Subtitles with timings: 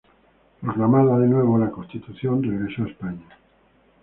[0.61, 3.37] Proclamada, de nuevo, la Constitución, regresó a España.